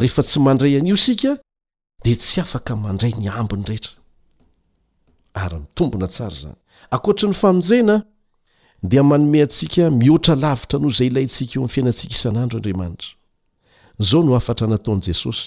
[0.01, 1.33] rehefa tsy mandray an'io sika
[2.05, 3.95] de tsy afaka mandray ny ambiny rehetra
[5.43, 6.59] arymitombona tsara zany
[6.97, 7.97] akoatra ny famonjena
[8.91, 12.89] de manome atsika mihoatra lavitra noho zay ilayntsika eo m' fiainatik isn'ao
[14.09, 15.45] zao no afata nataon' jesosy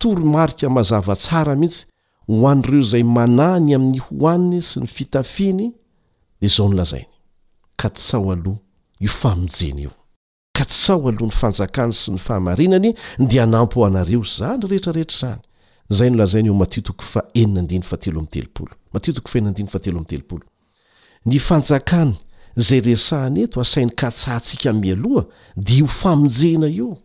[0.00, 1.82] torymarika mazava tsara mihitsy
[2.40, 5.64] hoanreo zay manany amin'ny hoany sy ny fitafiny
[6.40, 7.10] de zao nolazainy
[7.80, 8.60] ka tsao aloha
[9.04, 9.94] io famojena io
[10.56, 15.32] katsao aloha 'ny fanjakany sy ny faamarinany de nampo anareo zany rehetrarehetra
[15.90, 18.26] zany zay zaooeadtel am
[22.56, 25.24] tey nzay hny eto asain'ny katsatsika mialoha
[25.56, 26.96] de o famonjena io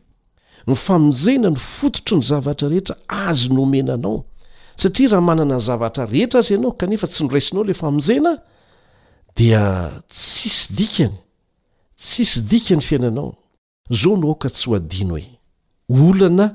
[0.67, 4.23] ny famonjena ny fototro ny zavatra rehetra azy nomenanao
[4.79, 8.33] satria raha manana ny zavatra rehetra azy ianao kanefa tsy noraisinao le famonjena
[9.35, 11.15] dia tsisy dikany
[11.99, 13.40] tsisy dikany fiainanao
[13.91, 16.45] zao no aoka tsy ho adino hoe olana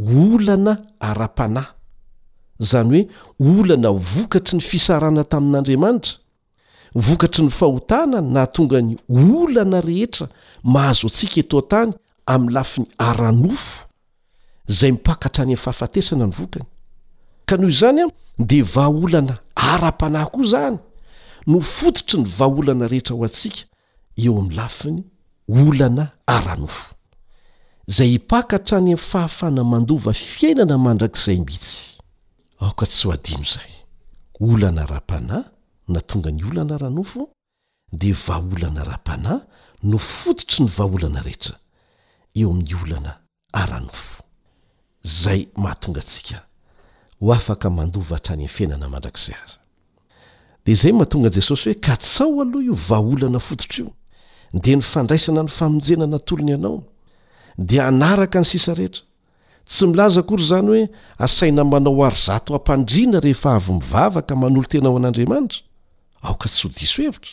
[0.00, 1.70] olana ara-panahy
[2.60, 6.14] zany hoe olana vokatry ny fisarana tamin'andriamanitra
[6.94, 10.28] vokatry ny fahotana na tonga ny olana rehetra
[10.64, 11.92] mahazo antsika eto antany
[12.26, 13.88] amin'ny lafiny ara-nofo
[14.68, 16.66] zay mipakatra any ami'n' fahafatesana ny vokany
[17.48, 18.06] ka noho izany a
[18.38, 20.76] de vaolana ara-panahy koa izany
[21.46, 23.64] no fototry ny vaaolana rehetra ho antsika
[24.24, 25.00] eo amin'ny lafiny
[25.48, 26.94] olana ara-nofo
[27.88, 31.98] zay hipaka htrany ami fahafana mandova fiainana mandrakizay mihitsy
[32.60, 33.70] aoka tsy ho adino zay
[34.40, 35.44] olana ra-panahy
[35.88, 37.28] na tonga ny olana raha-nofo
[37.92, 39.40] de vaaolana ra-panahy
[39.82, 41.56] no fototry ny vaaolana rehetra
[42.36, 43.12] eo amin'ny olana
[43.52, 44.22] ara-nofo
[45.04, 46.38] zay mahatonga tsika
[47.20, 49.58] ho afaka mandova hatrany amny fiainana mandrakzay azy
[50.64, 53.90] de zay mahatonga jesosy hoe ka tsao aloha io vaolana fototra io
[54.52, 56.84] di ny fandraisana ny famonjena natolona ianaona
[57.58, 59.02] dia hanaraka ny sisarehetra
[59.64, 60.84] tsy milaza akory izany hoe
[61.18, 65.60] asaina manao ary zato hampandriana rehefa avy mivavaka manolo tenao an'andriamanitra
[66.22, 67.32] aoka tsy ho diso hevitra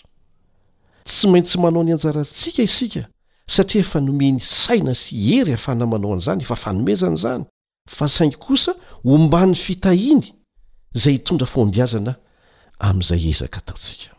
[1.03, 3.03] tsy maintsy manao ny anjaratsika isika
[3.47, 7.43] satria efa nome ny saina sy ery hafana manao an'izany efa fanomezana izany
[7.89, 10.33] fa saingy kosa ombany fitahiny
[10.95, 12.15] izay hitondra fombiazana
[12.79, 14.18] amin'izay ezaka taotsika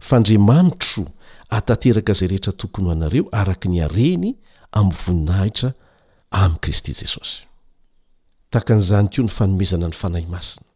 [0.00, 1.04] fandriamanitro
[1.48, 4.34] atateraka izay rehetra tokony o anareo araka ny areny
[4.72, 5.72] aminy voninahitra
[6.30, 7.46] amin'ni kristy jesosy
[8.50, 10.66] takan'izany koa ny fanomezana ny fanahy masina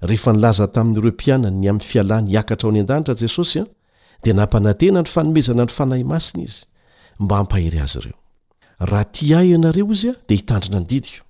[0.00, 3.66] rehefa nylaza tamin'n'ireo mpianany ny amin'ny fialany hakatra ao any an-danitra jesosy a
[4.22, 6.64] dia nampanantena ny fanomezana ny fanahy masina izy
[7.20, 8.18] mba hampahery azy ireo
[8.80, 11.22] raha ti ahy ianareo izy a dia hitandrina ny didika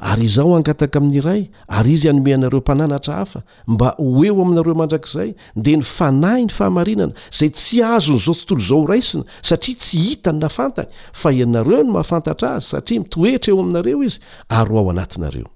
[0.00, 5.34] ary izaho angataka amin'nyiray ary izy hanome anareo mpananatra hafa mba ho eo aminareo mandrakizay
[5.56, 10.32] de ny fanahy ny fahamarinana izay tsy azon'izao tontolo izao ho raisina satria tsy hita
[10.36, 14.18] ny nafantany fa ianareo no mahafantatra azy satria mitoetra eo aminareo izy
[14.58, 15.48] ary ho ao anatinareojhnmisy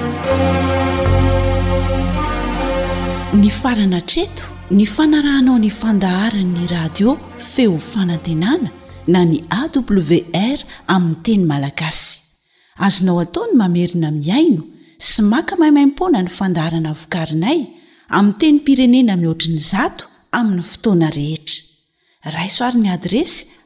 [3.40, 4.46] ny farana treto
[4.76, 7.10] ny fanarahnao ny fandaharan'ny radio
[7.54, 8.70] feo fanantenana
[9.08, 10.60] na ny awr
[10.96, 12.14] aminny teny malagasy
[12.88, 14.64] azonao ataony mamerina miaino
[15.10, 17.60] sy maka mahimaimpona ny fandaharana vokarinay
[18.20, 20.04] amin teny pirenena mihoatriny zato
[20.40, 21.60] amin'ny fotoana rehetra
[22.36, 23.40] raisoarin'ny adresy